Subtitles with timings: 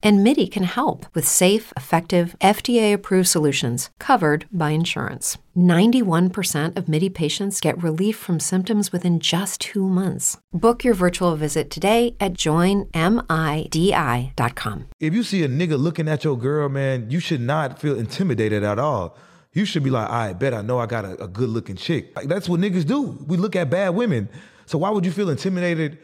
[0.00, 5.38] And MIDI can help with safe, effective, FDA approved solutions covered by insurance.
[5.56, 10.38] 91% of MIDI patients get relief from symptoms within just two months.
[10.52, 12.88] Book your virtual visit today at joinmidi.com.
[15.00, 18.62] If you see a nigga looking at your girl, man, you should not feel intimidated
[18.62, 19.16] at all.
[19.52, 22.14] You should be like, I bet I know I got a, a good looking chick.
[22.14, 23.18] Like that's what niggas do.
[23.26, 24.28] We look at bad women.
[24.66, 25.98] So why would you feel intimidated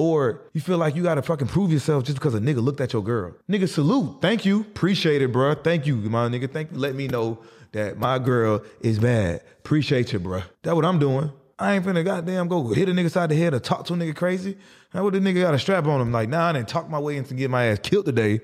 [0.00, 2.94] or you feel like you gotta fucking prove yourself just because a nigga looked at
[2.94, 3.34] your girl?
[3.50, 4.22] Nigga, salute.
[4.22, 4.62] Thank you.
[4.62, 5.62] Appreciate it, bruh.
[5.62, 6.50] Thank you, my nigga.
[6.50, 6.78] Thank you.
[6.78, 7.38] Let me know
[7.72, 9.42] that my girl is bad.
[9.58, 10.42] Appreciate you, bruh.
[10.62, 11.30] That's what I'm doing.
[11.58, 13.96] I ain't finna goddamn go hit a nigga side the head or talk to a
[13.96, 14.56] nigga crazy.
[14.88, 16.12] How would the nigga got a strap on him?
[16.12, 18.40] Like, nah, I didn't talk my way into getting my ass killed today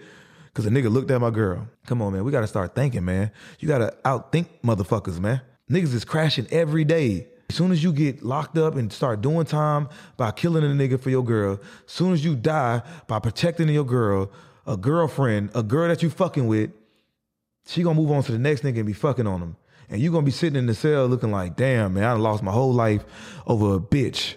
[0.49, 1.67] because a nigga looked at my girl.
[1.87, 2.23] Come on, man.
[2.23, 3.31] We gotta start thinking, man.
[3.61, 5.41] You gotta outthink motherfuckers, man.
[5.71, 7.29] Niggas is crashing every day.
[7.49, 11.01] As soon as you get locked up and start doing time by killing a nigga
[11.01, 14.31] for your girl, as soon as you die by protecting your girl,
[14.67, 16.71] a girlfriend, a girl that you fucking with,
[17.67, 19.57] she gonna move on to the next nigga and be fucking on him.
[19.89, 22.53] And you gonna be sitting in the cell looking like, damn, man, I lost my
[22.53, 23.05] whole life
[23.47, 24.35] over a bitch.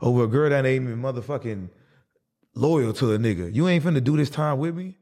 [0.00, 1.68] Over a girl that ain't even motherfucking
[2.54, 3.54] loyal to a nigga.
[3.54, 4.96] You ain't finna do this time with me?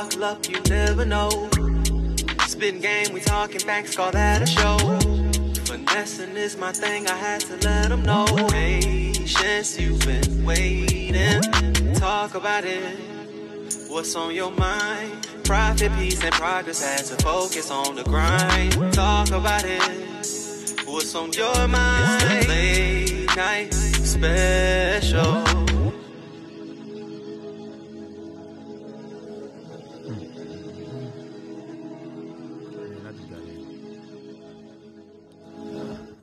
[0.00, 1.28] Buckle up, you never know.
[2.46, 4.78] Spin game, we talking banks, call that a show.
[5.66, 8.24] Finessing is my thing, I had to let them know.
[8.48, 11.42] Patience, you've been waiting.
[11.94, 12.98] Talk about it.
[13.88, 15.28] What's on your mind?
[15.44, 18.72] Profit, peace, and progress has to focus on the grind.
[18.94, 19.82] Talk about it.
[20.86, 22.22] What's on your mind?
[22.22, 25.49] It's the late night special.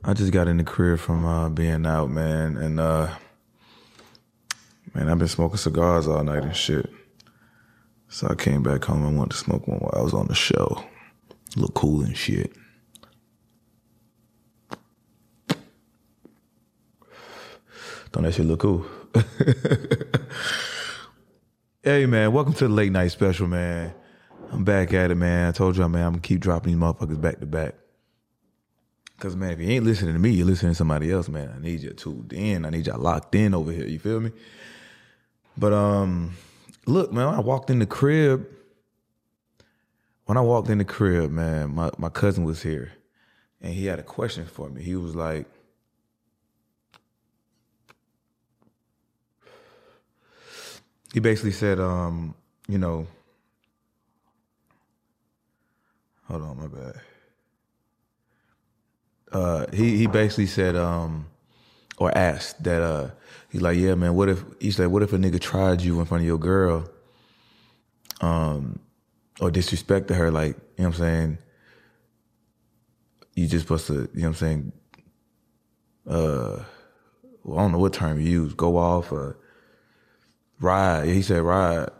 [0.08, 3.14] I just got in the crib from uh, being out, man, and uh,
[4.94, 6.88] man, I've been smoking cigars all night and shit.
[8.08, 10.34] So I came back home and wanted to smoke one while I was on the
[10.34, 10.82] show.
[11.56, 12.50] Look cool and shit.
[18.10, 18.86] Don't that shit look cool?
[21.82, 23.92] hey man, welcome to the late night special, man.
[24.52, 25.48] I'm back at it, man.
[25.48, 27.74] I told y'all, man, I'm gonna keep dropping these motherfuckers back to back.
[29.18, 31.52] Cause man, if you ain't listening to me, you're listening to somebody else, man.
[31.54, 32.64] I need you tuned in.
[32.64, 33.86] I need y'all locked in over here.
[33.86, 34.30] You feel me?
[35.56, 36.36] But um,
[36.86, 38.46] look, man, I walked in the crib,
[40.28, 42.92] when I walked in the crib, man, my, my cousin was here
[43.62, 44.82] and he had a question for me.
[44.82, 45.46] He was like,
[51.14, 52.34] he basically said, um,
[52.68, 53.06] you know,
[56.24, 57.00] hold on, my bad.
[59.32, 61.26] Uh, he he basically said, um,
[61.98, 63.10] or asked that uh,
[63.50, 66.06] he's like, yeah, man, what if he's like, what if a nigga tried you in
[66.06, 66.88] front of your girl,
[68.20, 68.78] um,
[69.40, 71.38] or disrespected her, like, you know what I'm saying?
[73.34, 74.72] You just supposed to, you know what I'm saying?
[76.08, 76.62] Uh,
[77.44, 79.38] well, I don't know what term you use, go off or
[80.60, 81.08] ride.
[81.08, 81.90] He said ride.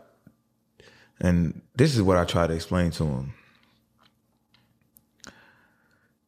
[1.19, 3.33] And this is what I try to explain to him.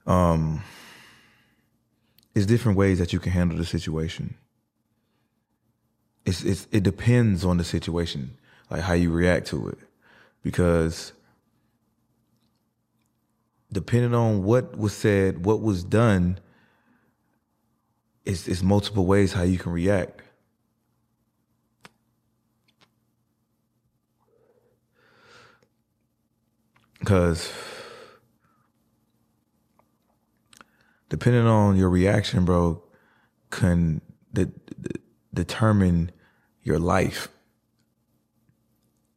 [0.05, 0.63] Um,
[2.33, 4.35] it's different ways that you can handle the situation.
[6.25, 8.37] It's, it's it depends on the situation,
[8.69, 9.79] like how you react to it,
[10.43, 11.13] because
[13.71, 16.39] depending on what was said, what was done,
[18.25, 20.21] it's, it's multiple ways how you can react.
[26.99, 27.51] Because
[31.11, 32.81] depending on your reaction, bro,
[33.49, 33.99] can
[34.31, 34.99] de- de-
[35.33, 36.09] determine
[36.63, 37.27] your life.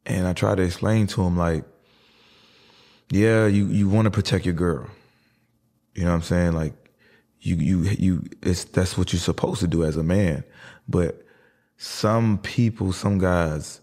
[0.05, 1.63] And I try to explain to him, like,
[3.09, 4.89] yeah, you, you want to protect your girl.
[5.93, 6.51] You know what I'm saying?
[6.51, 6.73] Like,
[7.39, 10.43] you you you it's that's what you're supposed to do as a man.
[10.89, 11.25] But
[11.77, 13.79] some people, some guys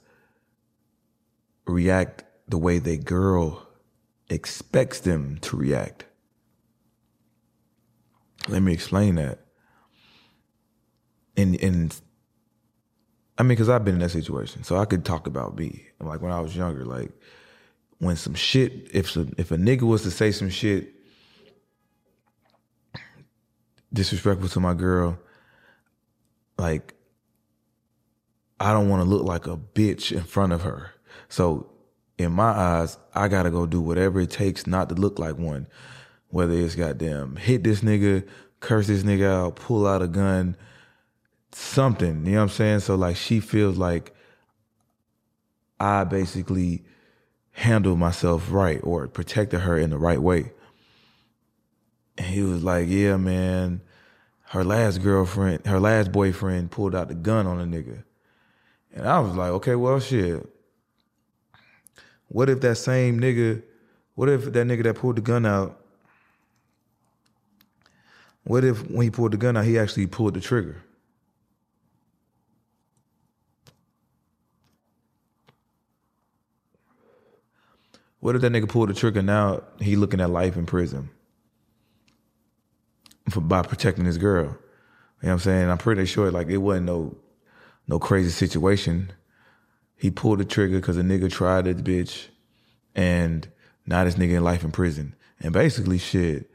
[1.65, 3.67] react the way their girl
[4.29, 6.05] expects them to react.
[8.49, 9.41] Let me explain that.
[11.37, 12.01] And and
[13.39, 15.87] I mean, because I've been in that situation, so I could talk about me.
[16.01, 17.11] Like when I was younger, like
[17.99, 20.93] when some shit, if some, if a nigga was to say some shit
[23.93, 25.19] disrespectful to my girl,
[26.59, 26.95] like
[28.61, 30.91] I don't want to look like a bitch in front of her.
[31.29, 31.71] So
[32.19, 35.67] in my eyes, I gotta go do whatever it takes not to look like one.
[36.33, 38.27] Whether it's goddamn hit this nigga,
[38.59, 40.57] curse this nigga out, pull out a gun,
[41.53, 42.27] something.
[42.27, 42.81] You know what I'm saying?
[42.81, 44.13] So like she feels like
[45.79, 46.85] I basically
[47.53, 50.53] handled myself right or protected her in the right way.
[52.19, 53.83] And he was like, Yeah, man,
[54.53, 58.03] her last girlfriend, her last boyfriend pulled out the gun on a nigga.
[58.95, 60.47] And I was like, okay, well, shit.
[62.29, 63.63] What if that same nigga,
[64.15, 65.82] what if that nigga that pulled the gun out,
[68.45, 70.83] what if when he pulled the gun out, he actually pulled the trigger?
[78.21, 81.11] What if that nigga pulled the trigger now he looking at life in prison
[83.31, 84.45] for by protecting his girl?
[84.45, 84.57] You know
[85.21, 85.71] what I'm saying?
[85.71, 87.17] I'm pretty sure like it wasn't no
[87.89, 89.13] no crazy situation.
[89.97, 92.29] He pulled the trigger because a nigga tried this bitch,
[92.95, 93.49] and
[93.87, 95.17] now this nigga in life in prison.
[95.41, 96.52] And basically, shit.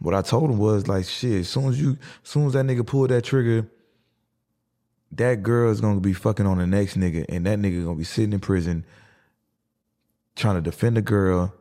[0.00, 1.40] What I told him was like, shit.
[1.40, 3.70] As soon as you, as soon as that nigga pulled that trigger,
[5.12, 8.04] that girl is gonna be fucking on the next nigga, and that nigga gonna be
[8.04, 8.84] sitting in prison
[10.36, 11.52] trying to defend a girl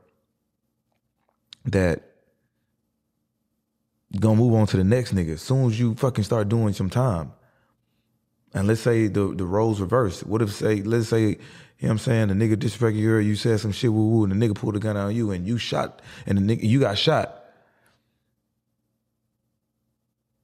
[1.65, 2.03] that
[4.17, 5.33] gonna move on to the next nigga.
[5.33, 7.33] As soon as you fucking start doing some time,
[8.53, 10.25] and let's say the the roles reversed.
[10.25, 11.37] What if say let's say, you know
[11.79, 14.47] what I'm saying, the nigga disrespected you, you said some shit woo woo, and the
[14.47, 17.38] nigga pulled a gun on you and you shot and the nigga you got shot.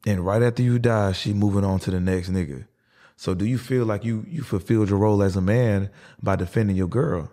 [0.06, 2.68] And right after you die, she moving on to the next nigga.
[3.18, 5.90] So do you feel like you you fulfilled your role as a man
[6.22, 7.32] by defending your girl?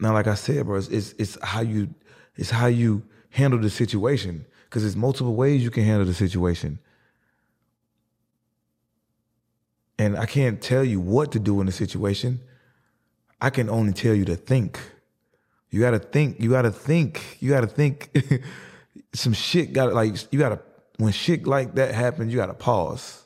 [0.00, 1.94] Now, like I said, bro, it's it's, it's how you
[2.36, 4.46] it's how you handle the situation.
[4.70, 6.78] Cause there's multiple ways you can handle the situation.
[9.98, 12.40] And I can't tell you what to do in the situation.
[13.40, 14.78] I can only tell you to think.
[15.70, 18.10] You gotta think, you gotta think, you gotta think
[19.14, 20.60] some shit gotta like you gotta
[20.98, 23.24] when shit like that happens, you gotta pause.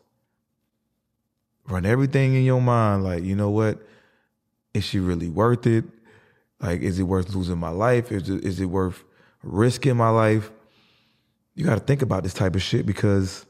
[1.69, 3.79] Run everything in your mind, like, you know what?
[4.75, 5.85] Is she really worth it?
[6.61, 8.13] Like, is it worth losing my life?
[8.13, 9.03] Is it, is it worth
[9.43, 10.51] risking my life?
[11.55, 13.45] You gotta think about this type of shit because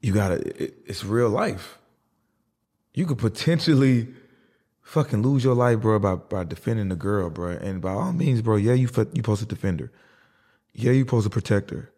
[0.00, 1.78] you gotta it, it's real life
[2.94, 4.08] you could potentially
[4.82, 8.42] fucking lose your life bro by, by defending the girl bro and by all means
[8.42, 9.90] bro yeah you you supposed to defend her
[10.78, 11.92] yeah you supposed to protect her.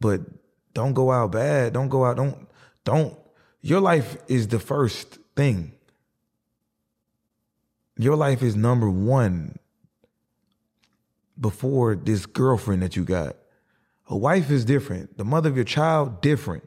[0.00, 0.20] But
[0.72, 1.72] don't go out bad.
[1.72, 2.48] Don't go out don't
[2.84, 3.18] don't
[3.60, 5.72] your life is the first thing.
[7.96, 9.58] Your life is number one
[11.38, 13.36] before this girlfriend that you got.
[14.08, 15.16] A wife is different.
[15.16, 16.64] The mother of your child different.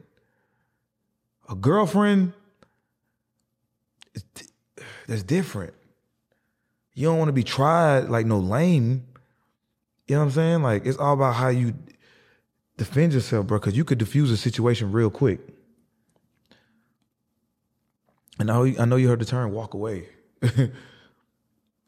[1.49, 2.33] A girlfriend,
[5.07, 5.73] that's different.
[6.93, 9.05] You don't want to be tried like no lame.
[10.07, 10.63] You know what I'm saying?
[10.63, 11.73] Like it's all about how you
[12.77, 13.59] defend yourself, bro.
[13.59, 15.39] Because you could defuse a situation real quick.
[18.39, 20.07] And I, I know you heard the term "walk away,"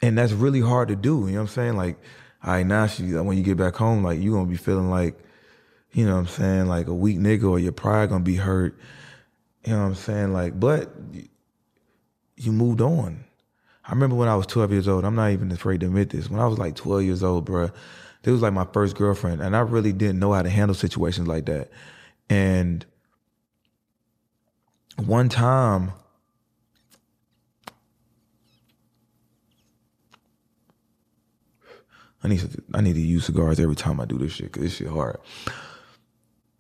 [0.02, 1.28] and that's really hard to do.
[1.28, 1.78] You know what I'm saying?
[1.78, 1.98] Like,
[2.44, 5.20] all right, now she, when you get back home, like you're gonna be feeling like,
[5.92, 8.78] you know what I'm saying, like a weak nigga, or your pride gonna be hurt
[9.66, 10.34] you know what I'm saying?
[10.34, 10.92] Like, but
[12.38, 13.26] you moved on.
[13.86, 15.04] I remember when I was 12 years old.
[15.04, 16.30] I'm not even afraid to admit this.
[16.30, 17.70] When I was like 12 years old, bro,
[18.22, 21.28] this was like my first girlfriend, and I really didn't know how to handle situations
[21.28, 21.70] like that.
[22.30, 22.86] And
[24.98, 25.94] one time,
[32.24, 34.64] I need to I need to use cigars every time I do this shit because
[34.64, 35.20] this shit hard.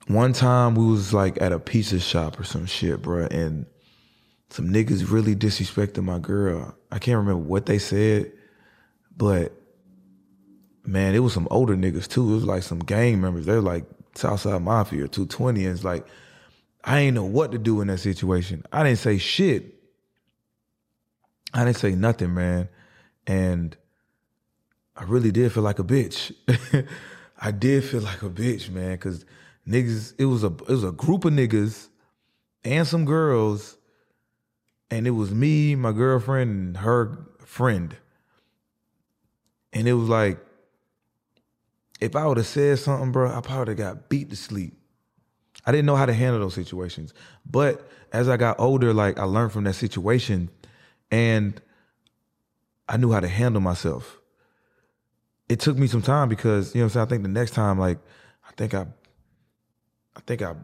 [0.07, 3.65] One time we was like at a pizza shop or some shit, bro, and
[4.49, 6.75] some niggas really disrespected my girl.
[6.91, 8.31] I can't remember what they said,
[9.15, 9.58] but
[10.89, 12.31] man, it was some older niggas too.
[12.31, 13.46] It was like some gang members.
[13.46, 16.05] They were like Southside Mafia, 220, and it's like
[16.84, 18.63] I ain't know what to do in that situation.
[18.72, 19.75] I didn't say shit.
[21.53, 22.69] I didn't say nothing, man.
[23.27, 23.75] And
[24.96, 26.34] I really did feel like a bitch.
[27.41, 29.25] I did feel like a bitch, man, because
[29.67, 30.13] niggas.
[30.17, 31.89] It was a it was a group of niggas
[32.63, 33.77] and some girls,
[34.89, 37.96] and it was me, my girlfriend, and her friend.
[39.72, 40.39] And it was like
[42.00, 44.74] if I would have said something, bro, I probably got beat to sleep.
[45.65, 47.13] I didn't know how to handle those situations.
[47.46, 50.50] But as I got older, like I learned from that situation
[51.12, 51.62] and
[52.88, 54.20] I knew how to handle myself.
[55.48, 57.06] It took me some time because, you know I'm saying?
[57.06, 58.00] I think the next time, like,
[58.48, 58.88] I think I
[60.15, 60.51] I think I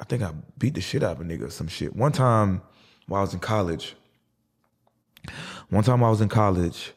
[0.00, 1.94] I think I beat the shit out of a nigga some shit.
[1.94, 2.62] One time
[3.06, 3.94] while I was in college,
[5.68, 6.92] one time I was in college,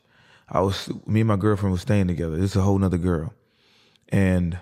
[0.49, 2.37] I was me and my girlfriend was staying together.
[2.37, 3.33] This is a whole nother girl.
[4.09, 4.57] And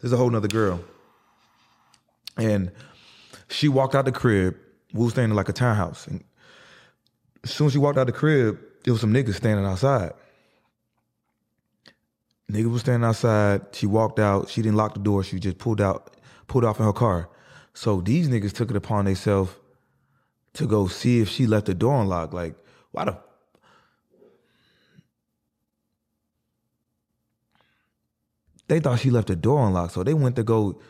[0.00, 0.80] there's a whole nother girl.
[2.36, 2.72] And
[3.48, 4.56] she walked out the crib.
[4.94, 6.06] We were staying in like a townhouse.
[6.06, 6.24] And
[7.44, 10.12] as soon as she walked out the crib, there was some niggas standing outside.
[12.50, 13.62] Niggas was standing outside.
[13.72, 14.48] She walked out.
[14.48, 15.22] She didn't lock the door.
[15.22, 16.16] She just pulled out,
[16.46, 17.28] pulled off in her car.
[17.74, 19.52] So these niggas took it upon themselves
[20.58, 22.34] to go see if she left the door unlocked.
[22.34, 22.54] Like,
[22.92, 23.18] why the
[28.68, 30.80] they thought she left the door unlocked, so they went to go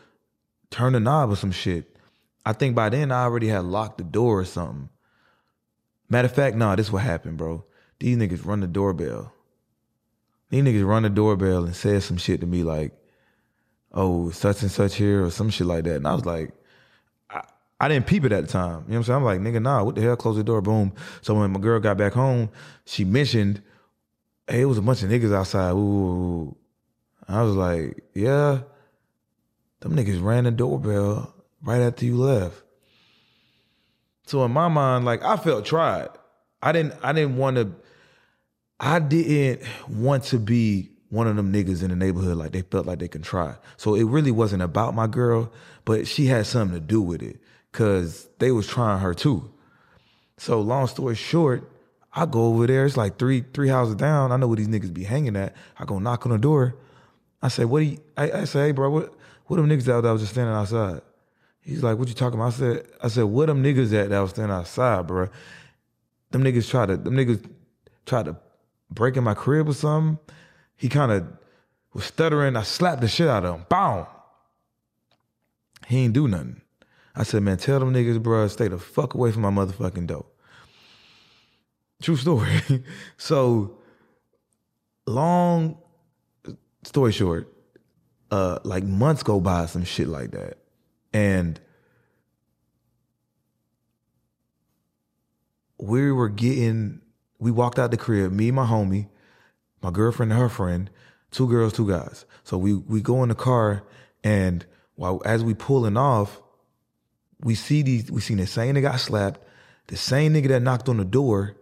[0.69, 1.95] turn the knob or some shit.
[2.45, 4.89] I think by then I already had locked the door or something.
[6.09, 7.63] Matter of fact, nah, this what happened, bro.
[7.99, 9.33] These niggas run the doorbell.
[10.49, 12.93] These niggas run the doorbell and said some shit to me like,
[13.93, 15.97] oh, such and such here or some shit like that.
[15.97, 16.53] And I was like,
[17.79, 18.69] I, didn't peep it at the time.
[18.69, 19.17] You know what I'm saying?
[19.17, 20.15] I'm like, nigga, nah, what the hell?
[20.15, 20.93] Close the door, boom.
[21.21, 22.49] So when my girl got back home,
[22.85, 23.61] she mentioned,
[24.47, 25.71] hey, it was a bunch of niggas outside.
[25.71, 26.55] Ooh.
[27.27, 28.61] I was like, yeah,
[29.81, 32.63] them niggas ran the doorbell right after you left.
[34.25, 36.09] So in my mind, like I felt tried.
[36.61, 37.71] I didn't I didn't want to
[38.79, 42.85] I didn't want to be one of them niggas in the neighborhood like they felt
[42.85, 43.55] like they can try.
[43.77, 45.51] So it really wasn't about my girl,
[45.85, 47.39] but she had something to do with it
[47.71, 49.51] cuz they was trying her too.
[50.37, 51.69] So long story short,
[52.13, 52.85] I go over there.
[52.85, 54.31] It's like three three houses down.
[54.31, 55.55] I know where these niggas be hanging at.
[55.77, 56.75] I go knock on the door.
[57.41, 59.13] I say, "What do you?" I, I say, "Hey, bro, what
[59.45, 61.01] what them niggas out that was just standing outside?"
[61.61, 64.19] He's like, "What you talking about?" I said, "I said, what them niggas at that
[64.19, 65.27] was standing outside, bro?
[66.31, 67.47] Them niggas try to them niggas
[68.05, 68.37] tried to
[68.89, 70.19] break in my crib or something."
[70.75, 71.27] He kind of
[71.93, 72.55] was stuttering.
[72.55, 73.65] I slapped the shit out of him.
[73.69, 74.07] Boom.
[75.87, 76.61] He ain't do nothing.
[77.15, 80.25] I said, "Man, tell them niggas, bro, stay the fuck away from my motherfucking door."
[82.01, 82.61] True story.
[83.17, 83.77] so
[85.05, 85.77] long
[86.83, 87.53] story short,
[88.31, 90.59] uh, like months go by, some shit like that,
[91.13, 91.59] and
[95.79, 97.01] we were getting.
[97.39, 99.07] We walked out the crib, me and my homie,
[99.81, 100.89] my girlfriend and her friend,
[101.31, 102.25] two girls, two guys.
[102.43, 103.83] So we we go in the car,
[104.23, 106.41] and while as we pulling off,
[107.41, 108.11] we see these.
[108.11, 109.41] We seen the same nigga got slapped,
[109.87, 111.55] the same nigga that knocked on the door,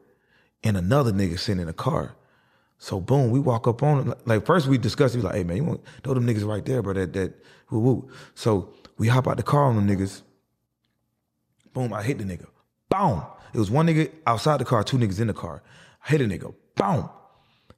[0.63, 2.15] and another nigga sitting in the car.
[2.79, 4.17] So boom, we walk up on it.
[4.27, 6.63] Like first we discussed, he was like, hey man, you want throw them niggas right
[6.63, 6.93] there, bro.
[6.93, 7.33] That that
[7.69, 8.09] woo woo.
[8.35, 10.21] So we hop out the car on them niggas.
[11.73, 12.47] Boom, I hit the nigga.
[12.89, 13.23] Boom.
[13.53, 15.63] It was one nigga outside the car, two niggas in the car.
[16.05, 16.53] I hit a nigga.
[16.75, 17.09] Boom.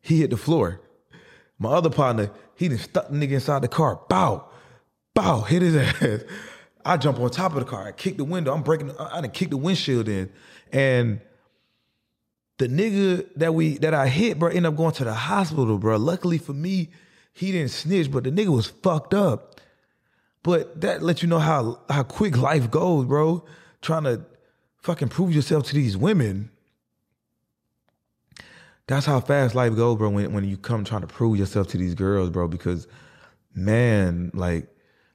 [0.01, 0.81] He hit the floor.
[1.57, 3.99] My other partner, he done stuck the nigga inside the car.
[4.09, 4.45] Bow.
[5.13, 5.41] Bow.
[5.41, 6.23] Hit his ass.
[6.85, 7.87] I jump on top of the car.
[7.87, 8.53] I kick the window.
[8.53, 10.31] I'm breaking, I done kick the windshield in.
[10.71, 11.21] And
[12.57, 15.97] the nigga that we that I hit, bro, ended up going to the hospital, bro.
[15.97, 16.89] Luckily for me,
[17.33, 19.61] he didn't snitch, but the nigga was fucked up.
[20.43, 23.45] But that lets you know how how quick life goes, bro.
[23.81, 24.25] Trying to
[24.77, 26.51] fucking prove yourself to these women.
[28.87, 30.09] That's how fast life goes, bro.
[30.09, 32.47] When when you come trying to prove yourself to these girls, bro.
[32.47, 32.87] Because
[33.53, 34.67] man, like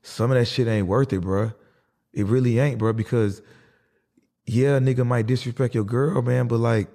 [0.05, 1.53] some of that shit ain't worth it, bro.
[2.13, 2.93] It really ain't, bro.
[2.93, 3.41] Because
[4.45, 6.89] yeah, nigga might disrespect your girl, man, but like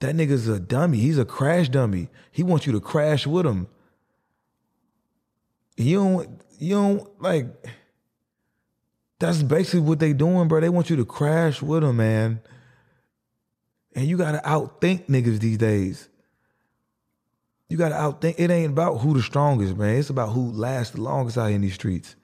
[0.00, 0.98] that nigga's a dummy.
[0.98, 2.08] He's a crash dummy.
[2.32, 3.68] He wants you to crash with him.
[5.76, 7.46] You don't, you don't like.
[9.20, 10.60] That's basically what they doing, bro.
[10.60, 12.40] They want you to crash with them, man.
[13.94, 16.08] And you gotta outthink niggas these days.
[17.68, 18.34] You gotta outthink.
[18.38, 19.96] It ain't about who the strongest, man.
[19.96, 22.16] It's about who lasts the longest out in these streets.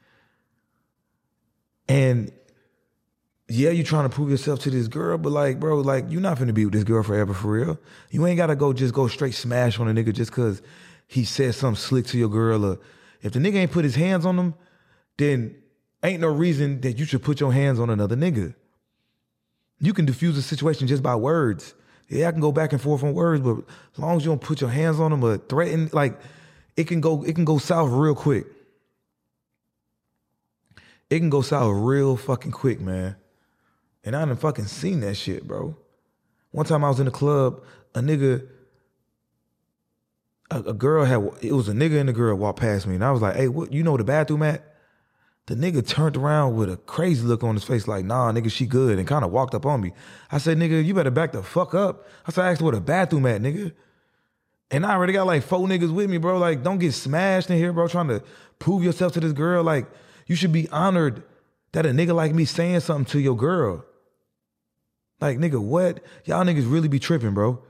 [1.90, 2.30] And
[3.48, 6.38] yeah, you're trying to prove yourself to this girl, but like, bro, like you're not
[6.38, 7.80] gonna be with this girl forever for real.
[8.12, 10.62] You ain't gotta go just go straight smash on a nigga just cause
[11.08, 12.64] he said something slick to your girl.
[12.64, 12.78] Or
[13.22, 14.54] if the nigga ain't put his hands on them,
[15.18, 15.56] then
[16.04, 18.54] ain't no reason that you should put your hands on another nigga.
[19.80, 21.74] You can diffuse a situation just by words.
[22.08, 24.40] Yeah, I can go back and forth on words, but as long as you don't
[24.40, 26.20] put your hands on them or threaten, like
[26.76, 28.46] it can go, it can go south real quick.
[31.10, 33.16] It can go south real fucking quick, man.
[34.04, 35.76] And I done fucking seen that shit, bro.
[36.52, 37.62] One time I was in the club,
[37.94, 38.46] a nigga,
[40.50, 42.94] a, a girl had, it was a nigga and a girl walked past me.
[42.94, 44.64] And I was like, hey, what, you know the bathroom at?
[45.46, 48.66] The nigga turned around with a crazy look on his face, like, nah, nigga, she
[48.66, 49.92] good, and kind of walked up on me.
[50.30, 52.06] I said, nigga, you better back the fuck up.
[52.26, 53.72] I said, I asked where the bathroom at, nigga.
[54.70, 56.38] And I already got like four niggas with me, bro.
[56.38, 58.22] Like, don't get smashed in here, bro, trying to
[58.60, 59.64] prove yourself to this girl.
[59.64, 59.88] Like,
[60.30, 61.24] you should be honored
[61.72, 63.84] that a nigga like me saying something to your girl.
[65.20, 66.04] Like, nigga, what?
[66.24, 67.60] Y'all niggas really be tripping, bro.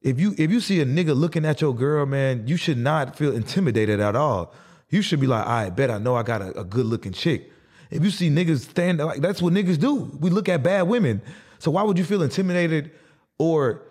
[0.00, 3.16] If you if you see a nigga looking at your girl, man, you should not
[3.16, 4.54] feel intimidated at all.
[4.88, 7.50] You should be like, I bet I know I got a, a good looking chick.
[7.90, 10.16] If you see niggas stand like that's what niggas do.
[10.20, 11.22] We look at bad women.
[11.58, 12.92] So why would you feel intimidated
[13.36, 13.82] or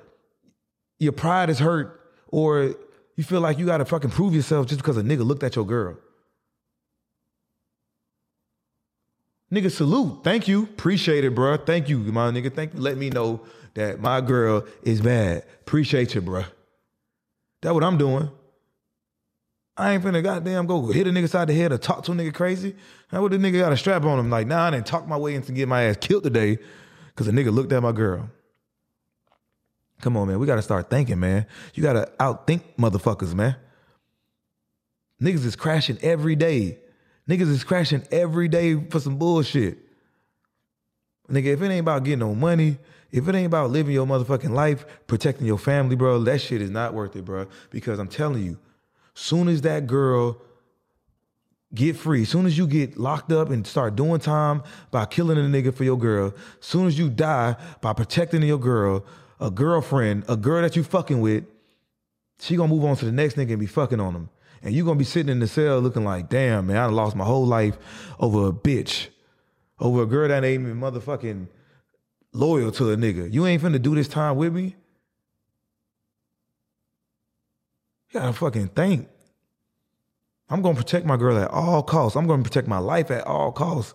[1.00, 2.76] your pride is hurt or
[3.18, 5.66] you feel like you gotta fucking prove yourself just because a nigga looked at your
[5.66, 5.98] girl?
[9.52, 10.24] Nigga, salute.
[10.24, 10.64] Thank you.
[10.64, 11.56] Appreciate it, bro.
[11.58, 12.54] Thank you, my nigga.
[12.54, 12.82] Thank you.
[12.82, 13.42] Let me know
[13.76, 15.44] that my girl is bad.
[15.62, 16.44] Appreciate you, bro.
[17.62, 18.30] That what I'm doing.
[19.78, 22.16] I ain't finna goddamn go hit a nigga side the head or talk to a
[22.16, 22.76] nigga crazy.
[23.10, 24.30] How would the nigga got a strap on him?
[24.30, 26.58] Like, nah, I didn't talk my way into getting my ass killed today
[27.10, 28.30] because a nigga looked at my girl.
[30.02, 30.40] Come on, man.
[30.40, 31.46] We gotta start thinking, man.
[31.74, 33.56] You gotta outthink motherfuckers, man.
[35.22, 36.80] Niggas is crashing every day.
[37.28, 39.80] Niggas is crashing every day for some bullshit.
[41.30, 42.78] Nigga, if it ain't about getting no money,
[43.12, 46.70] if it ain't about living your motherfucking life, protecting your family, bro, that shit is
[46.70, 47.48] not worth it, bro.
[47.70, 48.58] Because I'm telling you,
[49.14, 50.42] soon as that girl
[51.74, 55.42] get free, soon as you get locked up and start doing time by killing a
[55.42, 59.06] nigga for your girl, soon as you die by protecting your girl,
[59.40, 61.44] a girlfriend, a girl that you fucking with,
[62.40, 64.30] she gonna move on to the next nigga and be fucking on him.
[64.62, 67.26] And you're gonna be sitting in the cell looking like, damn, man, I lost my
[67.26, 67.78] whole life
[68.20, 69.08] over a bitch.
[69.80, 71.48] Over a girl that ain't even motherfucking
[72.34, 73.32] loyal to a nigga.
[73.32, 74.76] You ain't finna do this time with me.
[78.10, 79.08] You gotta fucking think.
[80.50, 82.16] I'm gonna protect my girl at all costs.
[82.16, 83.94] I'm gonna protect my life at all costs.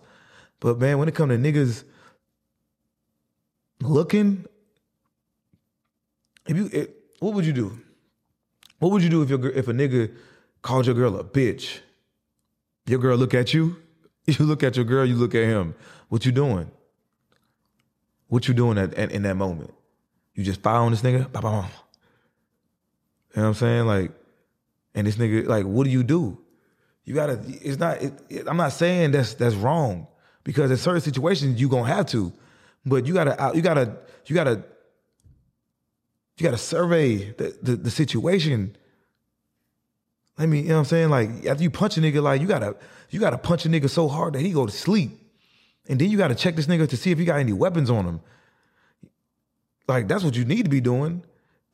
[0.59, 1.83] But man, when it come to niggas
[3.81, 4.45] looking,
[6.47, 7.79] if you, it, what would you do?
[8.79, 10.13] What would you do if your if a nigga
[10.63, 11.79] called your girl a bitch?
[12.87, 13.77] Your girl look at you.
[14.25, 15.05] You look at your girl.
[15.05, 15.75] You look at him.
[16.07, 16.71] What you doing?
[18.29, 19.73] What you doing at, at in that moment?
[20.33, 21.29] You just following this nigga?
[21.29, 21.67] Bah, bah, bah.
[23.35, 23.85] You know what I'm saying?
[23.85, 24.11] Like,
[24.95, 26.37] and this nigga, like, what do you do?
[27.05, 27.41] You gotta.
[27.45, 28.01] It's not.
[28.01, 30.07] It, it, I'm not saying that's that's wrong
[30.43, 32.31] because in certain situations you gonna have to,
[32.85, 33.41] but you gotta.
[33.43, 33.97] Uh, you gotta.
[34.25, 34.63] You gotta.
[36.37, 38.75] You gotta survey the, the, the situation.
[40.37, 40.61] Let me.
[40.61, 41.09] You know what I'm saying?
[41.09, 42.75] Like after you punch a nigga, like you gotta.
[43.09, 45.11] You gotta punch a nigga so hard that he go to sleep,
[45.87, 48.05] and then you gotta check this nigga to see if he got any weapons on
[48.05, 48.21] him.
[49.87, 51.23] Like that's what you need to be doing,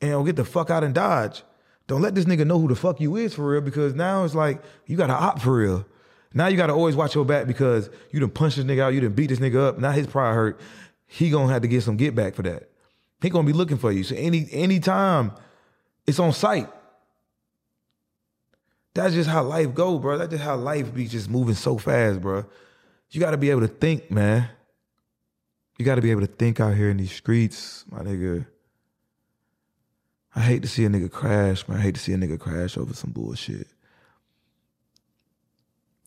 [0.02, 1.42] and get the fuck out and dodge.
[1.86, 4.34] Don't let this nigga know who the fuck you is for real because now it's
[4.34, 5.86] like you got to opt for real.
[6.32, 8.94] Now you got to always watch your back because you done punched this nigga out,
[8.94, 9.78] you done beat this nigga up.
[9.78, 10.60] Now his pride hurt.
[11.06, 12.70] He gonna have to get some get back for that.
[13.22, 14.04] He gonna be looking for you.
[14.04, 15.32] So any any time
[16.06, 16.68] it's on sight.
[18.94, 20.18] That's just how life go, bro.
[20.18, 22.44] That's just how life be just moving so fast, bro.
[23.10, 24.48] You got to be able to think, man.
[25.78, 28.46] You got to be able to think out here in these streets, my nigga.
[30.34, 31.78] I hate to see a nigga crash, man.
[31.78, 33.66] I hate to see a nigga crash over some bullshit.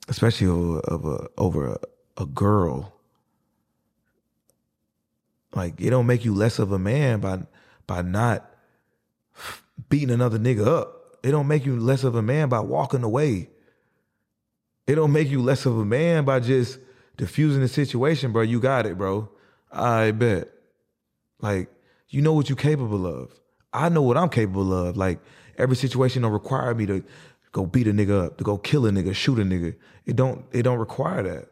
[0.08, 1.78] Especially over, over, over a,
[2.18, 2.94] a girl.
[5.56, 7.40] Like it don't make you less of a man by
[7.86, 8.50] by not
[9.90, 11.03] beating another nigga up.
[11.24, 13.50] It don't make you less of a man by walking away.
[14.86, 16.78] It don't make you less of a man by just
[17.16, 18.42] diffusing the situation, bro.
[18.42, 19.30] You got it, bro.
[19.72, 20.50] I bet.
[21.40, 21.70] Like,
[22.10, 23.32] you know what you're capable of.
[23.74, 24.98] I know what I'm capable of.
[24.98, 25.20] Like
[25.58, 27.04] every situation don't require me to
[27.52, 29.76] go beat a nigga up, to go kill a nigga, shoot a nigga.
[30.06, 31.50] It don't it don't require that.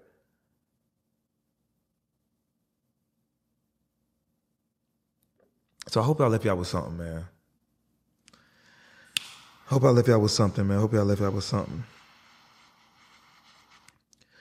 [5.88, 7.26] So I hope I left y'all with something, man.
[9.72, 10.80] Hope I left y'all with something, man.
[10.80, 11.86] Hope y'all left y'all with something.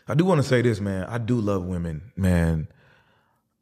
[0.09, 1.05] I do want to say this, man.
[1.05, 2.67] I do love women, man.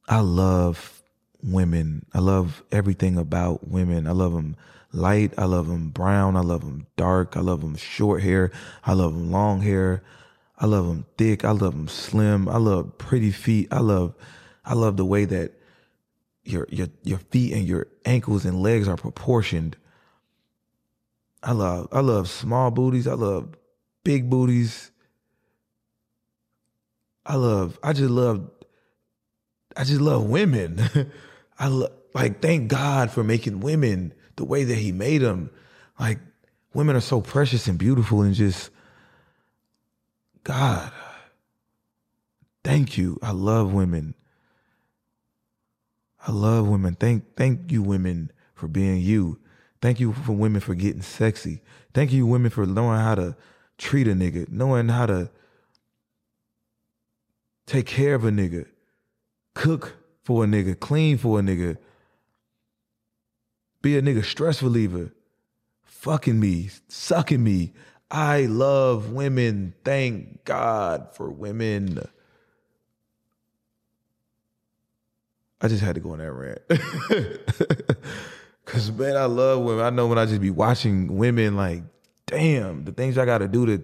[0.08, 1.02] I love
[1.42, 2.06] women.
[2.14, 4.06] I love everything about women.
[4.06, 4.56] I love them
[4.94, 5.34] light.
[5.36, 6.38] I love them brown.
[6.38, 7.36] I love them dark.
[7.36, 8.50] I love them short hair.
[8.86, 10.02] I love them long hair.
[10.56, 11.44] I love them thick.
[11.44, 12.48] I love them slim.
[12.48, 13.68] I love pretty feet.
[13.70, 14.14] I love,
[14.64, 15.52] I love the way that
[16.44, 19.76] your your your feet and your ankles and legs are proportioned.
[21.42, 23.06] I love I love small booties.
[23.06, 23.48] I love
[24.04, 24.90] big booties.
[27.24, 28.50] I love I just love
[29.76, 30.80] I just love women.
[31.58, 35.50] I love like thank God for making women the way that He made them.
[35.98, 36.18] Like
[36.74, 38.70] women are so precious and beautiful, and just
[40.44, 40.92] God,
[42.64, 43.18] thank you.
[43.22, 44.14] I love women.
[46.26, 46.94] I love women.
[46.94, 49.38] Thank thank you, women, for being you.
[49.80, 51.60] Thank you for women for getting sexy.
[51.94, 53.36] Thank you, women, for knowing how to
[53.76, 55.30] treat a nigga, knowing how to
[57.66, 58.66] take care of a nigga,
[59.54, 61.76] cook for a nigga, clean for a nigga,
[63.80, 65.12] be a nigga stress reliever,
[65.84, 67.72] fucking me, sucking me.
[68.10, 69.74] I love women.
[69.84, 72.00] Thank God for women.
[75.60, 76.60] I just had to go on that rant.
[78.68, 79.82] Cause man, I love women.
[79.82, 81.84] I know when I just be watching women, like,
[82.26, 83.82] damn, the things I gotta do to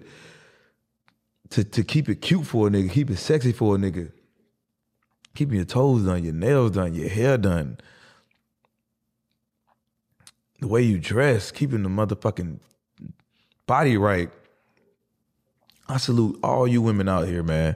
[1.49, 4.11] to to keep it cute for a nigga, keep it sexy for a nigga,
[5.33, 7.79] keeping your toes done, your nails done, your hair done,
[10.59, 12.59] the way you dress, keeping the motherfucking
[13.65, 14.29] body right.
[15.89, 17.75] I salute all you women out here, man.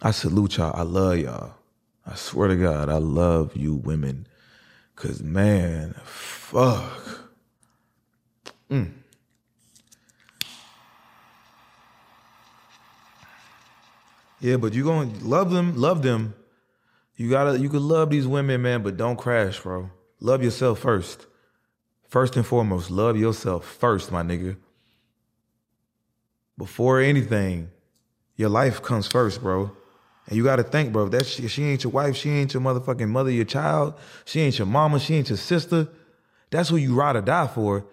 [0.00, 0.72] I salute y'all.
[0.72, 1.54] I love y'all.
[2.06, 4.28] I swear to God, I love you women.
[4.94, 7.30] Cause man, fuck.
[8.70, 8.92] Mm.
[14.40, 16.34] Yeah, but you gonna love them, love them.
[17.16, 19.90] You gotta you can love these women, man, but don't crash, bro.
[20.20, 21.26] Love yourself first.
[22.08, 24.56] First and foremost, love yourself first, my nigga.
[26.58, 27.70] Before anything,
[28.36, 29.70] your life comes first, bro.
[30.26, 33.08] And you gotta think, bro, that she, she ain't your wife, she ain't your motherfucking
[33.08, 35.88] mother, your child, she ain't your mama, she ain't your sister.
[36.50, 37.86] That's who you ride or die for.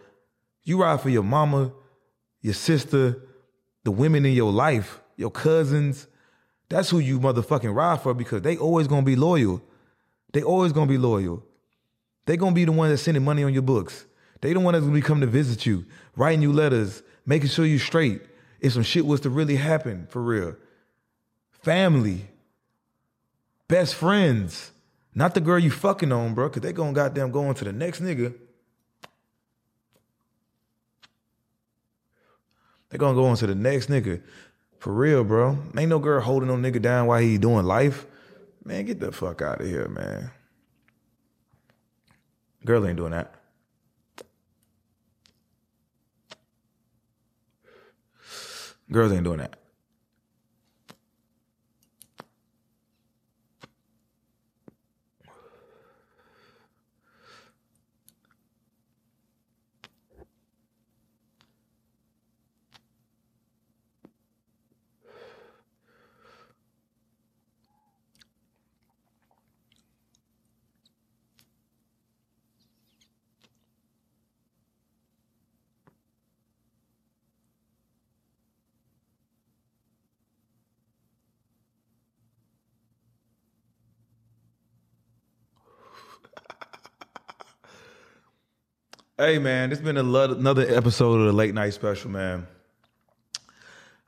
[0.64, 1.72] You ride for your mama,
[2.42, 3.22] your sister,
[3.84, 6.08] the women in your life, your cousins.
[6.70, 9.62] That's who you motherfucking ride for because they always gonna be loyal.
[10.34, 11.44] They always gonna be loyal.
[12.28, 14.06] They gonna be the one that's sending money on your books.
[14.42, 17.66] They the one that's gonna be coming to visit you, writing you letters, making sure
[17.66, 18.22] you straight.
[18.60, 20.56] If some shit was to really happen, for real
[21.62, 22.28] family,
[23.68, 24.72] best friends,
[25.16, 27.74] not the girl you fucking on, bro, because they gonna goddamn go on to the
[27.74, 28.34] next nigga.
[32.90, 34.22] They gonna go on to the next nigga.
[34.80, 35.58] For real, bro.
[35.78, 38.06] Ain't no girl holding no nigga down while he doing life.
[38.64, 40.32] Man, get the fuck out of here, man.
[42.66, 43.36] Girl ain't doing that.
[48.92, 49.59] Girls ain't doing that.
[89.22, 92.48] Hey man, it's been another episode of the late night special, man.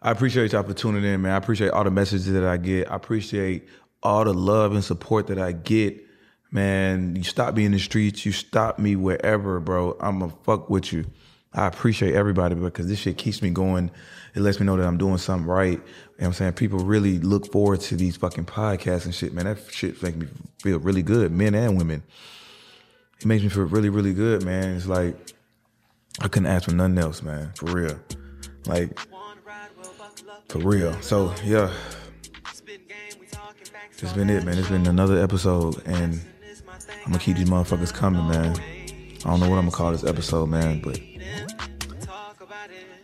[0.01, 1.33] I appreciate y'all for tuning in, man.
[1.33, 2.89] I appreciate all the messages that I get.
[2.89, 3.67] I appreciate
[4.01, 6.01] all the love and support that I get.
[6.49, 9.97] Man, you stop me in the streets, you stop me wherever, bro.
[9.99, 11.03] I'ma fuck with you.
[11.51, 13.91] I appreciate everybody because this shit keeps me going.
[14.33, 15.71] It lets me know that I'm doing something right.
[15.71, 15.83] You know
[16.19, 16.53] what I'm saying?
[16.53, 19.43] People really look forward to these fucking podcasts and shit, man.
[19.43, 20.27] That shit makes me
[20.59, 22.01] feel really good, men and women
[23.21, 24.75] it makes me feel really, really good, man.
[24.75, 25.15] It's like
[26.19, 27.51] I couldn't ask for nothing else, man.
[27.55, 27.99] For real.
[28.65, 28.97] Like
[30.49, 30.99] for real.
[31.01, 31.71] So yeah.
[33.91, 34.57] It's been it, man.
[34.57, 36.19] It's been another episode and
[37.05, 38.55] I'm gonna keep these motherfuckers coming, man.
[39.23, 40.99] I don't know what I'm gonna call this episode, man, but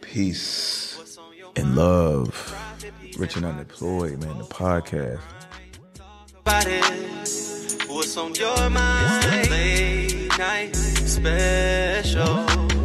[0.01, 1.17] peace
[1.55, 2.55] and love.
[3.19, 5.21] Rich and unemployed, man, the podcast.
[7.97, 9.49] What's on your mind?
[9.49, 12.76] Late night special.